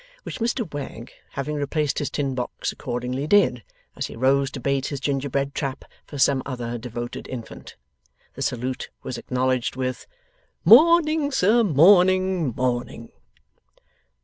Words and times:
Which 0.23 0.39
Mr 0.39 0.67
Wegg, 0.73 1.11
having 1.33 1.57
replaced 1.57 1.99
his 1.99 2.09
tin 2.09 2.33
box, 2.33 2.71
accordingly 2.71 3.27
did, 3.27 3.61
as 3.95 4.07
he 4.07 4.15
rose 4.15 4.49
to 4.49 4.59
bait 4.59 4.87
his 4.87 4.99
gingerbread 4.99 5.53
trap 5.53 5.85
for 6.07 6.17
some 6.17 6.41
other 6.43 6.79
devoted 6.79 7.27
infant. 7.27 7.75
The 8.33 8.41
salute 8.41 8.89
was 9.03 9.19
acknowledged 9.19 9.75
with: 9.75 10.07
'Morning, 10.65 11.31
sir! 11.31 11.63
Morning! 11.63 12.47
Morning! 12.57 13.11